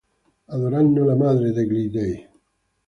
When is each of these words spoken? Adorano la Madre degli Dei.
Adorano 0.47 1.05
la 1.05 1.15
Madre 1.15 1.51
degli 1.51 1.91
Dei. 1.91 2.27